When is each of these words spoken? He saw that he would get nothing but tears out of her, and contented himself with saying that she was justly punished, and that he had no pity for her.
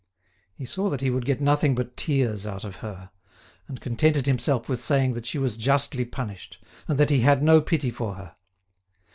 He 0.55 0.65
saw 0.65 0.89
that 0.89 1.01
he 1.01 1.11
would 1.11 1.25
get 1.25 1.39
nothing 1.41 1.75
but 1.75 1.95
tears 1.95 2.47
out 2.47 2.63
of 2.63 2.77
her, 2.77 3.11
and 3.67 3.79
contented 3.79 4.25
himself 4.25 4.67
with 4.67 4.79
saying 4.79 5.13
that 5.13 5.27
she 5.27 5.37
was 5.37 5.57
justly 5.57 6.05
punished, 6.05 6.57
and 6.87 6.97
that 6.97 7.11
he 7.11 7.21
had 7.21 7.43
no 7.43 7.61
pity 7.61 7.91
for 7.91 8.15
her. 8.15 8.35